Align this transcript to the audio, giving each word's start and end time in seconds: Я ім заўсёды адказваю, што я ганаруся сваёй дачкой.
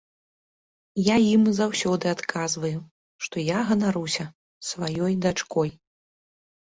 Я 1.07 1.15
ім 1.33 1.43
заўсёды 1.59 2.05
адказваю, 2.15 2.79
што 3.27 3.35
я 3.51 3.59
ганаруся 3.71 4.25
сваёй 4.73 5.13
дачкой. 5.27 5.69